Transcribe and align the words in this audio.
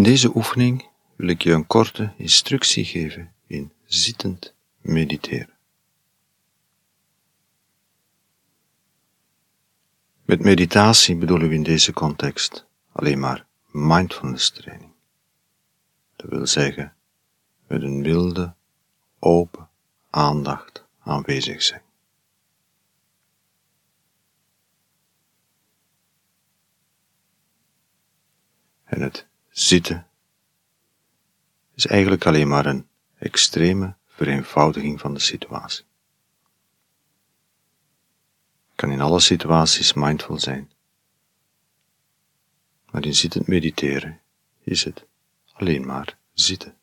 In 0.00 0.06
deze 0.06 0.36
oefening 0.36 0.88
wil 1.16 1.28
ik 1.28 1.42
je 1.42 1.52
een 1.52 1.66
korte 1.66 2.12
instructie 2.16 2.84
geven 2.84 3.32
in 3.46 3.72
zittend 3.84 4.54
mediteren. 4.80 5.56
Met 10.24 10.40
meditatie 10.40 11.16
bedoelen 11.16 11.48
we 11.48 11.54
in 11.54 11.62
deze 11.62 11.92
context 11.92 12.66
alleen 12.92 13.18
maar 13.18 13.46
mindfulness 13.70 14.50
training. 14.50 14.92
Dat 16.16 16.30
wil 16.30 16.46
zeggen, 16.46 16.94
met 17.66 17.82
een 17.82 18.02
wilde, 18.02 18.54
open 19.18 19.68
aandacht 20.10 20.84
aanwezig 20.98 21.62
zijn. 21.62 21.82
En 28.84 29.02
het 29.02 29.28
zitten 29.60 30.06
is 31.74 31.86
eigenlijk 31.86 32.26
alleen 32.26 32.48
maar 32.48 32.66
een 32.66 32.88
extreme 33.18 33.94
vereenvoudiging 34.06 35.00
van 35.00 35.14
de 35.14 35.20
situatie. 35.20 35.84
Kan 38.74 38.90
in 38.90 39.00
alle 39.00 39.20
situaties 39.20 39.92
mindful 39.92 40.38
zijn. 40.38 40.70
Maar 42.90 43.04
in 43.04 43.14
zittend 43.14 43.46
mediteren 43.46 44.20
is 44.60 44.84
het 44.84 45.06
alleen 45.52 45.86
maar 45.86 46.18
zitten. 46.32 46.74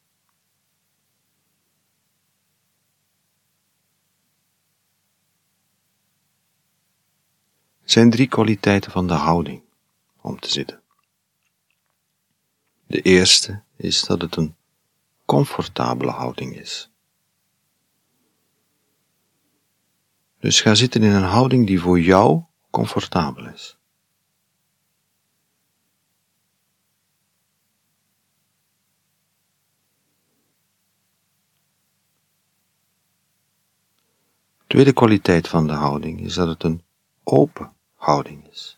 Zijn 7.83 8.09
drie 8.09 8.27
kwaliteiten 8.27 8.91
van 8.91 9.07
de 9.07 9.13
houding 9.13 9.63
om 10.21 10.39
te 10.39 10.49
zitten. 10.49 10.81
De 12.87 13.01
eerste 13.01 13.63
is 13.75 14.01
dat 14.01 14.21
het 14.21 14.35
een 14.35 14.55
comfortabele 15.25 16.11
houding 16.11 16.55
is. 16.55 16.91
Dus 20.39 20.61
ga 20.61 20.75
zitten 20.75 21.03
in 21.03 21.11
een 21.11 21.23
houding 21.23 21.67
die 21.67 21.81
voor 21.81 21.99
jou 21.99 22.43
comfortabel 22.69 23.47
is. 23.47 23.77
Tweede 34.67 34.93
kwaliteit 34.93 35.47
van 35.47 35.67
de 35.67 35.73
houding 35.73 36.19
is 36.21 36.33
dat 36.33 36.47
het 36.47 36.63
een 36.63 36.83
open 37.23 37.73
houding 37.95 38.47
is. 38.47 38.76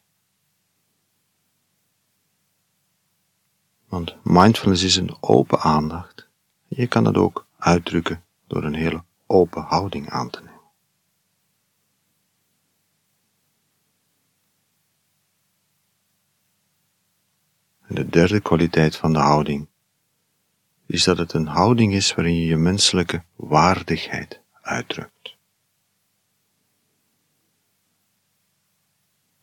Want 3.90 4.16
mindfulness 4.24 4.84
is 4.84 4.96
een 4.96 5.18
open 5.20 5.60
aandacht. 5.60 6.28
Je 6.68 6.88
kan 6.88 7.06
het 7.06 7.18
ook 7.18 7.46
uitdrukken 7.58 8.24
door 8.48 8.64
een 8.64 8.74
hele 8.74 9.04
open 9.26 9.62
houding 9.62 10.10
aan 10.10 10.30
te 10.30 10.40
nemen. 10.40 10.60
En 17.88 17.96
de 17.96 18.10
derde 18.10 18.40
kwaliteit 18.40 18.96
van 18.96 19.14
de 19.14 19.20
houding 19.20 19.68
is 20.86 21.04
dat 21.04 21.18
het 21.18 21.34
een 21.34 21.48
houding 21.48 21.94
is 21.94 22.16
waarin 22.16 22.36
je 22.36 22.46
je 22.46 22.58
menselijke 22.58 23.24
waardigheid 23.36 24.42
uitdrukt. 24.62 25.38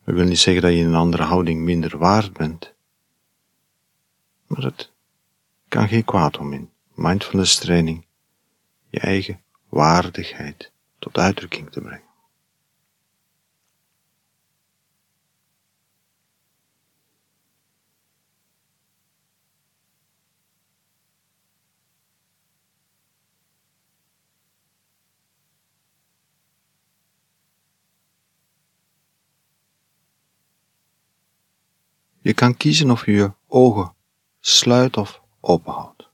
Dat 0.03 0.15
wil 0.15 0.25
niet 0.25 0.39
zeggen 0.39 0.63
dat 0.63 0.71
je 0.71 0.77
in 0.77 0.85
een 0.85 0.95
andere 0.95 1.23
houding 1.23 1.61
minder 1.61 1.97
waard 1.97 2.33
bent, 2.33 2.75
maar 4.57 4.65
het 4.65 4.91
kan 5.67 5.87
geen 5.87 6.05
kwaad 6.05 6.37
om 6.37 6.53
in 6.53 6.71
mindfulness 6.93 7.55
training 7.55 8.05
je 8.89 8.99
eigen 8.99 9.41
waardigheid 9.69 10.71
tot 10.99 11.17
uitdrukking 11.17 11.71
te 11.71 11.81
brengen. 11.81 12.05
Je 32.21 32.33
kan 32.33 32.57
kiezen 32.57 32.91
of 32.91 33.05
je 33.05 33.11
je 33.11 33.31
ogen 33.47 33.96
sluit 34.47 34.97
of 34.97 35.21
openhoudt. 35.39 36.09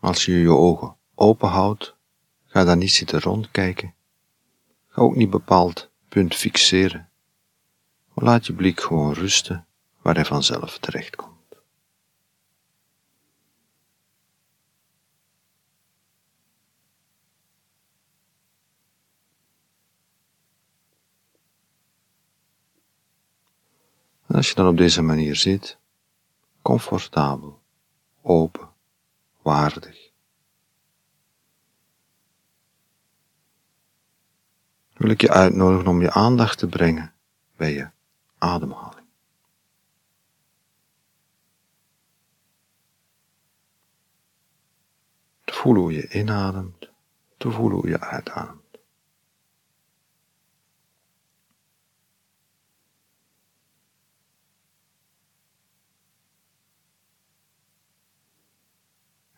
Als 0.00 0.24
je 0.24 0.32
je 0.32 0.50
ogen 0.50 0.96
openhoudt, 1.14 1.96
ga 2.44 2.64
dan 2.64 2.78
niet 2.78 2.92
zitten 2.92 3.20
rondkijken. 3.20 3.94
Ga 4.88 5.02
ook 5.02 5.16
niet 5.16 5.30
bepaald 5.30 5.90
punt 6.08 6.34
fixeren. 6.34 7.08
Laat 8.14 8.46
je 8.46 8.52
blik 8.52 8.80
gewoon 8.80 9.12
rusten 9.12 9.66
waar 10.02 10.14
hij 10.14 10.24
vanzelf 10.24 10.78
terechtkomt. 10.78 11.38
En 24.27 24.27
als 24.38 24.48
je 24.48 24.54
dan 24.54 24.68
op 24.68 24.76
deze 24.76 25.02
manier 25.02 25.36
zit, 25.36 25.78
comfortabel, 26.62 27.60
open, 28.22 28.68
waardig, 29.42 30.10
wil 34.96 35.10
ik 35.10 35.20
je 35.20 35.30
uitnodigen 35.30 35.86
om 35.86 36.00
je 36.00 36.10
aandacht 36.10 36.58
te 36.58 36.66
brengen 36.66 37.14
bij 37.56 37.72
je 37.72 37.90
ademhaling. 38.38 39.06
Te 45.44 45.52
voelen 45.52 45.82
hoe 45.82 45.92
je 45.92 46.08
inademt, 46.08 46.88
te 47.36 47.50
voelen 47.50 47.78
hoe 47.78 47.88
je 47.88 48.00
uitademt. 48.00 48.67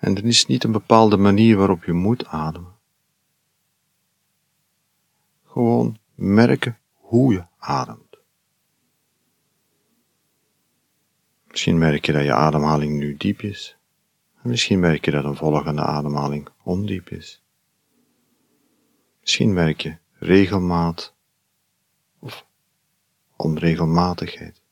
En 0.01 0.17
er 0.17 0.25
is 0.25 0.47
niet 0.47 0.65
een 0.65 0.73
bepaalde 0.73 1.17
manier 1.17 1.57
waarop 1.57 1.85
je 1.85 1.93
moet 1.93 2.27
ademen. 2.27 2.75
Gewoon 5.45 5.99
merken 6.15 6.79
hoe 6.93 7.33
je 7.33 7.45
ademt. 7.59 8.19
Misschien 11.49 11.79
merk 11.79 12.07
je 12.07 12.13
dat 12.13 12.23
je 12.23 12.35
ademhaling 12.35 12.99
nu 12.99 13.17
diep 13.17 13.41
is. 13.41 13.77
En 14.43 14.51
misschien 14.51 14.81
merk 14.81 15.05
je 15.05 15.11
dat 15.11 15.25
een 15.25 15.37
volgende 15.37 15.83
ademhaling 15.83 16.49
ondiep 16.63 17.09
is. 17.11 17.43
Misschien 19.21 19.53
merk 19.53 19.81
je 19.81 19.97
regelmaat 20.13 21.15
of 22.19 22.47
onregelmatigheid. 23.37 24.63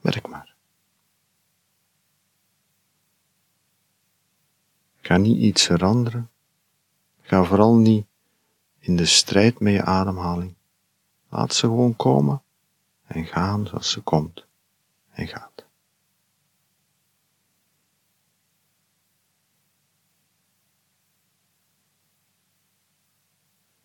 Merk 0.00 0.28
maar. 0.28 0.47
Ga 5.08 5.16
niet 5.16 5.38
iets 5.38 5.66
veranderen. 5.66 6.30
Ga 7.20 7.44
vooral 7.44 7.74
niet 7.74 8.06
in 8.78 8.96
de 8.96 9.06
strijd 9.06 9.60
met 9.60 9.72
je 9.72 9.82
ademhaling. 9.82 10.54
Laat 11.28 11.54
ze 11.54 11.66
gewoon 11.66 11.96
komen 11.96 12.42
en 13.06 13.26
gaan 13.26 13.66
zoals 13.66 13.90
ze 13.90 14.00
komt 14.00 14.46
en 15.10 15.26
gaat. 15.26 15.66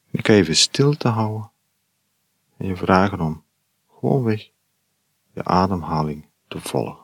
Je 0.09 0.21
kan 0.21 0.35
even 0.35 0.55
stil 0.55 0.93
te 0.93 1.07
houden 1.07 1.51
en 2.57 2.67
je 2.67 2.75
vragen 2.75 3.21
om 3.21 3.43
gewoonweg 3.99 4.49
je 5.33 5.43
ademhaling 5.43 6.27
te 6.47 6.61
volgen. 6.61 7.02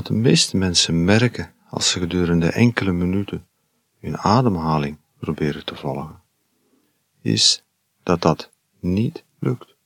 Wat 0.00 0.08
de 0.08 0.14
meeste 0.14 0.56
mensen 0.56 1.04
merken 1.04 1.54
als 1.68 1.90
ze 1.90 1.98
gedurende 1.98 2.50
enkele 2.50 2.92
minuten 2.92 3.48
hun 3.98 4.18
ademhaling 4.18 4.98
proberen 5.18 5.64
te 5.64 5.76
volgen, 5.76 6.22
is 7.20 7.64
dat 8.02 8.22
dat 8.22 8.50
niet 8.78 9.24
lukt. 9.38 9.76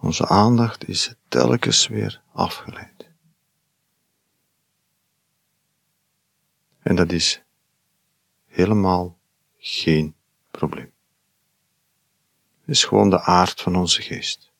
Onze 0.00 0.28
aandacht 0.28 0.88
is 0.88 1.14
telkens 1.28 1.88
weer 1.88 2.22
afgeleid. 2.32 3.10
En 6.78 6.96
dat 6.96 7.12
is 7.12 7.42
helemaal 8.46 9.18
geen 9.58 10.14
probleem. 10.50 10.92
Het 12.60 12.74
is 12.74 12.84
gewoon 12.84 13.10
de 13.10 13.20
aard 13.20 13.60
van 13.60 13.76
onze 13.76 14.02
geest. 14.02 14.53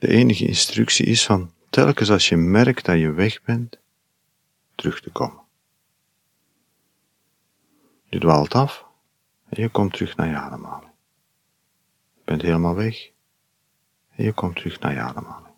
De 0.00 0.08
enige 0.08 0.46
instructie 0.46 1.06
is 1.06 1.26
van 1.26 1.52
telkens 1.70 2.10
als 2.10 2.28
je 2.28 2.36
merkt 2.36 2.84
dat 2.84 2.98
je 2.98 3.12
weg 3.12 3.42
bent, 3.42 3.78
terug 4.74 5.00
te 5.00 5.10
komen. 5.10 5.42
Je 8.04 8.18
dwaalt 8.18 8.54
af 8.54 8.84
en 9.48 9.62
je 9.62 9.68
komt 9.68 9.92
terug 9.92 10.16
naar 10.16 10.28
je 10.28 10.36
ademhaling. 10.36 10.92
Je 12.14 12.20
bent 12.24 12.42
helemaal 12.42 12.74
weg 12.74 13.10
en 14.08 14.24
je 14.24 14.32
komt 14.32 14.56
terug 14.56 14.80
naar 14.80 14.92
je 14.92 15.00
ademhaling. 15.00 15.54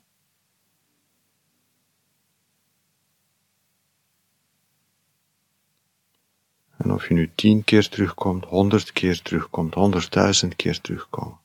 En 6.77 6.93
of 6.93 7.09
je 7.09 7.15
nu 7.15 7.31
tien 7.35 7.65
keer 7.65 7.89
terugkomt, 7.89 8.45
honderd 8.45 8.93
keer 8.93 9.23
terugkomt, 9.23 9.75
honderdduizend 9.75 10.57
keer 10.57 10.81
terugkomt. 10.81 11.42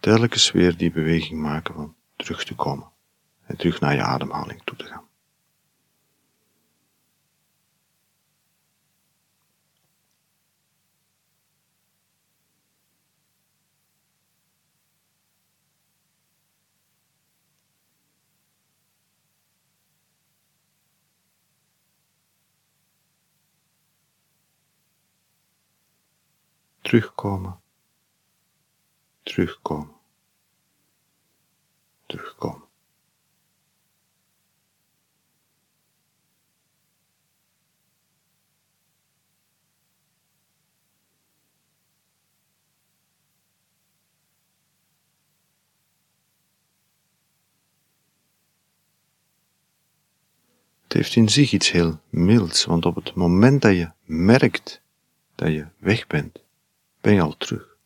Telkens 0.00 0.52
weer 0.52 0.76
die 0.76 0.90
beweging 0.90 1.40
maken 1.40 1.74
van 1.74 1.94
terug 2.16 2.44
te 2.44 2.54
komen 2.54 2.90
en 3.46 3.56
terug 3.56 3.80
naar 3.80 3.94
je 3.94 4.02
ademhaling 4.02 4.62
toe 4.64 4.76
te 4.76 4.84
gaan. 4.84 5.08
terugkomen, 26.88 27.60
terugkomen, 29.28 29.96
terugkomen. 32.06 32.66
Het 50.82 50.92
heeft 50.92 51.16
in 51.16 51.28
zich 51.28 51.52
iets 51.52 51.70
heel 51.70 52.00
milds, 52.08 52.64
want 52.64 52.86
op 52.86 52.94
het 52.94 53.14
moment 53.14 53.62
dat 53.62 53.72
je 53.72 53.90
merkt 54.04 54.82
dat 55.34 55.48
je 55.48 55.66
weg 55.78 56.06
bent, 56.06 56.42
ben 57.00 57.14
je 57.14 57.20
al 57.20 57.36
terug. 57.36 57.77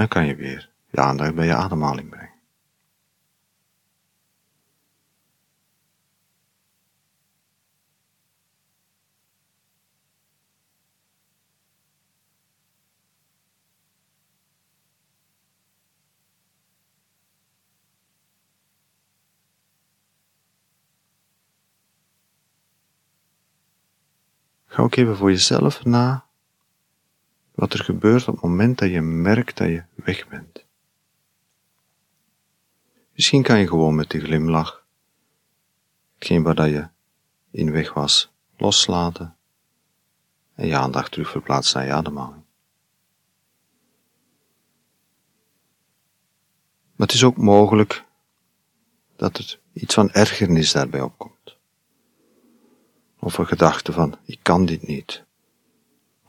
Dan 0.00 0.08
kan 0.08 0.26
je 0.26 0.34
weer 0.34 0.70
je 0.90 1.00
aandacht 1.00 1.34
bij 1.34 1.46
je 1.46 1.54
ademhaling 1.54 2.08
brengen. 2.08 2.30
Ga 24.66 24.82
ook 24.82 24.94
even 24.94 25.16
voor 25.16 25.30
jezelf 25.30 25.84
na 25.84 26.29
wat 27.60 27.72
er 27.72 27.84
gebeurt 27.84 28.28
op 28.28 28.34
het 28.34 28.42
moment 28.42 28.78
dat 28.78 28.90
je 28.90 29.00
merkt 29.00 29.56
dat 29.56 29.68
je 29.68 29.82
weg 29.94 30.28
bent. 30.28 30.64
Misschien 33.12 33.42
kan 33.42 33.58
je 33.58 33.68
gewoon 33.68 33.94
met 33.94 34.10
die 34.10 34.20
glimlach 34.20 34.86
hetgeen 36.14 36.42
waar 36.42 36.54
dat 36.54 36.68
je 36.68 36.88
in 37.50 37.70
weg 37.72 37.92
was 37.92 38.32
loslaten 38.56 39.36
en 40.54 40.66
je 40.66 40.76
aandacht 40.76 41.12
terug 41.12 41.30
verplaatsen 41.30 41.78
naar 41.78 41.86
je 41.86 41.92
ademhaling. 41.92 42.44
Maar 46.96 47.06
het 47.06 47.12
is 47.12 47.24
ook 47.24 47.36
mogelijk 47.36 48.04
dat 49.16 49.38
er 49.38 49.60
iets 49.72 49.94
van 49.94 50.10
ergernis 50.10 50.72
daarbij 50.72 51.00
opkomt. 51.00 51.56
Of 53.18 53.38
een 53.38 53.46
gedachte 53.46 53.92
van, 53.92 54.18
ik 54.24 54.38
kan 54.42 54.66
dit 54.66 54.86
niet. 54.86 55.28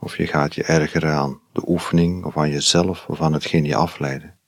Of 0.04 0.16
je 0.16 0.26
gaat 0.26 0.54
je 0.54 0.62
ergeren 0.62 1.14
aan 1.14 1.40
de 1.52 1.62
oefening 1.66 2.24
of 2.24 2.36
aan 2.36 2.50
jezelf 2.50 3.06
of 3.08 3.20
aan 3.20 3.32
hetgeen 3.32 3.64
je 3.64 3.74
afleiden. 3.74 4.38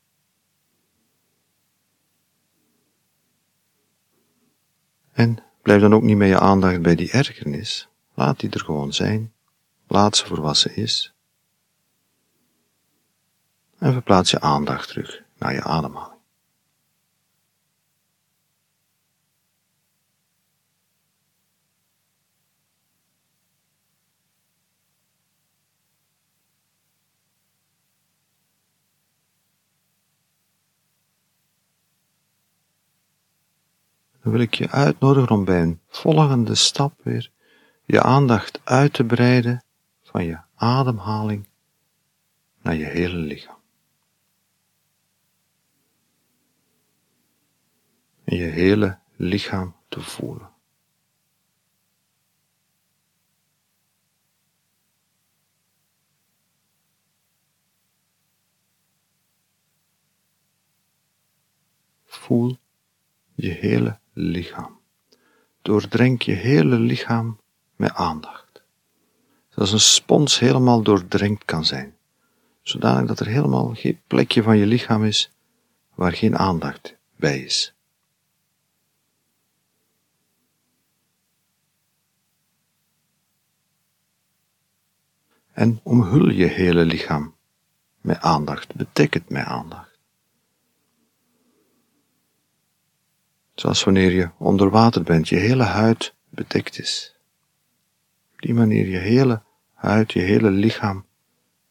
En 5.13 5.39
blijf 5.63 5.81
dan 5.81 5.95
ook 5.95 6.03
niet 6.03 6.17
met 6.17 6.29
je 6.29 6.39
aandacht 6.39 6.83
bij 6.83 6.95
die 6.95 7.11
ergernis. 7.11 7.89
Laat 8.15 8.41
die 8.41 8.51
er 8.51 8.61
gewoon 8.61 8.93
zijn. 8.93 9.33
Laat 9.87 10.17
ze 10.17 10.27
voor 10.27 10.41
wat 10.41 10.57
ze 10.57 10.75
is. 10.75 11.15
En 13.79 13.93
verplaats 13.93 14.31
je 14.31 14.41
aandacht 14.41 14.89
terug 14.89 15.23
naar 15.39 15.53
je 15.53 15.63
ademhaling. 15.63 16.14
Dan 34.25 34.33
wil 34.33 34.43
ik 34.43 34.55
je 34.55 34.71
uitnodigen 34.71 35.37
om 35.37 35.45
bij 35.45 35.63
een 35.63 35.81
volgende 35.89 36.55
stap 36.55 37.01
weer 37.03 37.31
je 37.85 38.03
aandacht 38.03 38.61
uit 38.65 38.93
te 38.93 39.05
breiden 39.05 39.65
van 40.03 40.25
je 40.25 40.41
ademhaling 40.55 41.49
naar 42.63 42.75
je 42.75 42.85
hele 42.85 43.17
lichaam. 43.17 43.59
En 48.25 48.37
je 48.37 48.45
hele 48.45 48.99
lichaam 49.17 49.77
te 49.89 50.01
voelen. 50.01 50.53
Voel 62.05 62.57
je 63.35 63.51
hele 63.51 64.03
lichaam. 64.15 64.79
Doordrenk 65.63 66.23
je 66.23 66.33
hele 66.33 66.79
lichaam 66.79 67.41
met 67.77 67.93
aandacht. 67.95 68.63
Zoals 69.49 69.73
een 69.73 69.81
spons 69.81 70.39
helemaal 70.39 70.83
doordrenkt 70.83 71.45
kan 71.45 71.65
zijn, 71.65 71.97
zodanig 72.63 73.07
dat 73.07 73.21
er 73.21 73.27
helemaal 73.27 73.75
geen 73.75 74.01
plekje 74.07 74.43
van 74.43 74.57
je 74.57 74.67
lichaam 74.67 75.05
is 75.05 75.31
waar 75.95 76.13
geen 76.13 76.39
aandacht 76.39 76.97
bij 77.17 77.39
is. 77.39 77.75
En 85.53 85.81
omhul 85.83 86.31
je 86.31 86.47
hele 86.47 86.85
lichaam 86.85 87.35
met 88.01 88.21
aandacht, 88.21 88.75
betekent 88.75 89.29
met 89.29 89.45
aandacht. 89.45 89.94
Zoals 93.55 93.85
wanneer 93.85 94.13
je 94.13 94.31
onder 94.39 94.71
water 94.71 95.03
bent, 95.03 95.29
je 95.29 95.37
hele 95.37 95.63
huid 95.63 96.15
bedekt 96.29 96.79
is. 96.79 97.17
Op 98.33 98.41
die 98.41 98.55
manier 98.55 98.89
je 98.89 98.99
hele 98.99 99.43
huid, 99.73 100.13
je 100.13 100.21
hele 100.21 100.51
lichaam 100.51 101.07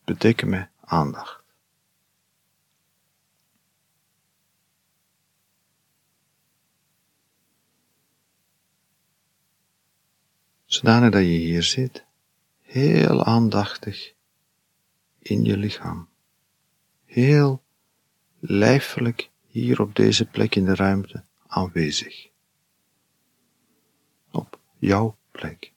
bedekken 0.03 0.49
met 0.49 0.69
aandacht. 0.79 1.41
Zodanig 10.65 11.11
dat 11.11 11.21
je 11.21 11.27
hier 11.27 11.63
zit, 11.63 12.05
heel 12.61 13.23
aandachtig 13.23 14.13
in 15.19 15.43
je 15.43 15.57
lichaam, 15.57 16.09
heel 17.05 17.63
lijfelijk 18.39 19.29
hier 19.47 19.81
op 19.81 19.95
deze 19.95 20.25
plek 20.25 20.55
in 20.55 20.65
de 20.65 20.75
ruimte 20.75 21.23
aanwezig. 21.53 22.29
Op 24.31 24.59
jouw 24.79 25.17
plek. 25.31 25.72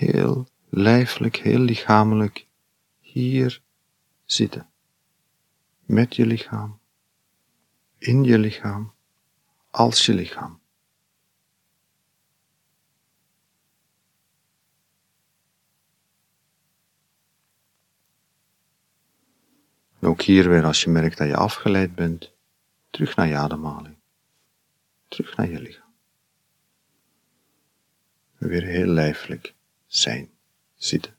Heel 0.00 0.46
lijfelijk, 0.68 1.36
heel 1.36 1.58
lichamelijk 1.58 2.46
hier 3.00 3.62
zitten. 4.24 4.70
Met 5.84 6.16
je 6.16 6.26
lichaam, 6.26 6.80
in 7.98 8.24
je 8.24 8.38
lichaam, 8.38 8.92
als 9.70 10.06
je 10.06 10.14
lichaam. 10.14 10.60
En 19.98 20.08
ook 20.08 20.22
hier 20.22 20.48
weer, 20.48 20.64
als 20.64 20.82
je 20.82 20.90
merkt 20.90 21.18
dat 21.18 21.28
je 21.28 21.36
afgeleid 21.36 21.94
bent, 21.94 22.32
terug 22.90 23.16
naar 23.16 23.26
je 23.26 23.36
ademhaling. 23.36 23.96
Terug 25.08 25.36
naar 25.36 25.50
je 25.50 25.60
lichaam. 25.60 25.94
Weer 28.38 28.62
heel 28.62 28.86
lijfelijk 28.86 29.54
zijn, 29.90 30.30
zitten. 30.74 31.18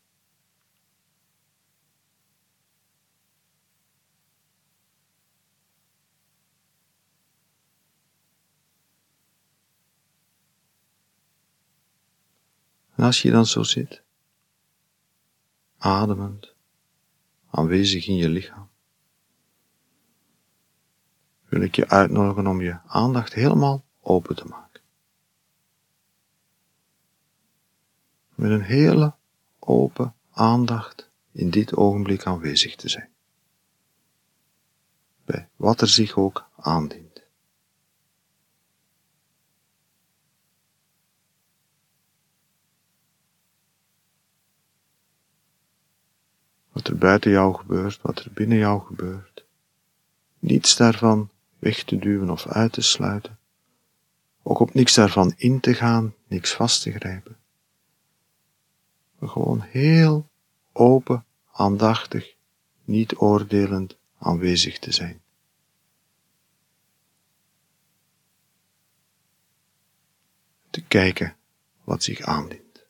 En 12.96 13.04
als 13.04 13.22
je 13.22 13.32
dan 13.32 13.46
zo 13.46 13.64
zit, 13.64 14.04
ademend, 15.78 16.56
aanwezig 17.50 18.08
in 18.08 18.16
je 18.16 18.30
lichaam, 18.30 18.70
wil 21.46 21.62
ik 21.62 21.76
je 21.76 21.90
uitnodigen 21.90 22.48
om 22.48 22.62
je 22.62 22.80
aandacht 22.86 23.34
helemaal 23.34 23.86
open 24.00 24.36
te 24.36 24.46
maken. 24.46 24.81
Met 28.42 28.52
een 28.52 28.62
hele 28.62 29.14
open 29.60 30.16
aandacht 30.32 31.10
in 31.32 31.50
dit 31.50 31.76
ogenblik 31.76 32.26
aanwezig 32.26 32.76
te 32.76 32.90
zijn. 32.90 33.10
Bij 35.26 35.50
wat 35.56 35.82
er 35.82 35.88
zich 35.88 36.18
ook 36.18 36.50
aandient. 36.56 37.24
Wat 46.72 46.88
er 46.88 46.98
buiten 46.98 47.32
jou 47.32 47.56
gebeurt, 47.56 48.02
wat 48.02 48.20
er 48.20 48.32
binnen 48.34 48.58
jou 48.58 48.86
gebeurt, 48.86 49.46
niets 50.40 50.76
daarvan 50.76 51.30
weg 51.60 51.84
te 51.84 51.98
duwen 51.98 52.30
of 52.30 52.48
uit 52.48 52.74
te 52.74 52.82
sluiten, 52.82 53.40
ook 54.44 54.60
op 54.60 54.74
niks 54.74 54.94
daarvan 54.94 55.34
in 55.38 55.60
te 55.60 55.74
gaan, 55.74 56.14
niks 56.28 56.54
vast 56.54 56.82
te 56.82 56.92
grijpen 56.92 57.41
gewoon 59.30 59.62
heel 59.62 60.30
open, 60.72 61.26
aandachtig, 61.52 62.36
niet 62.84 63.16
oordelend 63.16 63.98
aanwezig 64.18 64.80
te 64.80 64.92
zijn. 64.92 65.22
Te 70.70 70.84
kijken 70.84 71.38
wat 71.84 72.04
zich 72.04 72.22
aandient. 72.22 72.86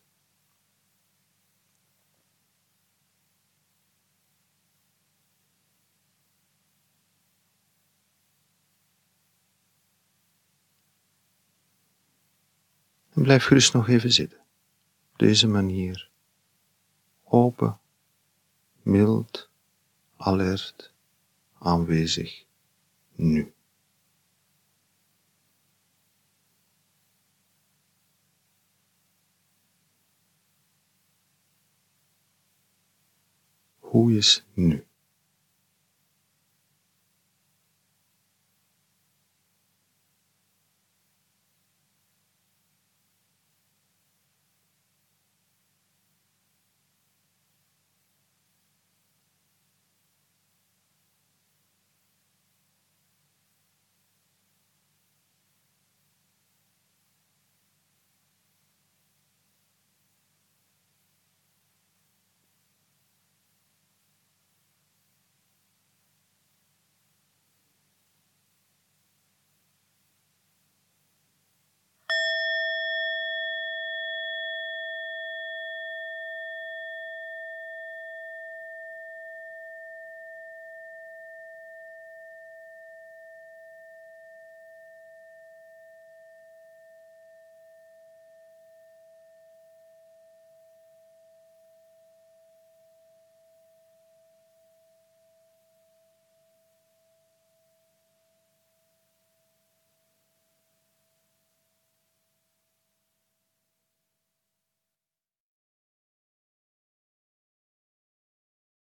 En 13.14 13.22
blijf 13.22 13.44
gerust 13.44 13.74
nog 13.74 13.88
even 13.88 14.12
zitten. 14.12 14.40
Op 15.12 15.20
deze 15.20 15.48
manier 15.48 16.11
open, 17.32 17.80
mild, 18.84 19.50
alert, 20.18 20.94
aanwezig, 21.60 22.46
nu. 23.16 23.54
Hoe 33.80 34.12
is 34.18 34.46
nu? 34.54 34.86